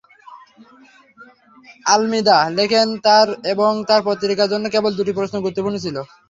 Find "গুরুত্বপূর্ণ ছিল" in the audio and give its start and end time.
5.39-5.97